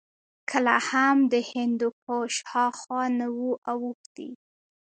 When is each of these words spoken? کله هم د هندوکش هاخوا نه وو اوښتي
کله 0.49 0.75
هم 0.89 1.17
د 1.31 1.33
هندوکش 1.49 2.33
هاخوا 2.51 3.01
نه 3.19 3.27
وو 3.37 3.51
اوښتي 3.69 4.29